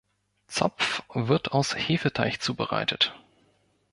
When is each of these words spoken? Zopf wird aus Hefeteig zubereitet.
Zopf 0.47 1.03
wird 1.13 1.51
aus 1.51 1.75
Hefeteig 1.75 2.41
zubereitet. 2.41 3.13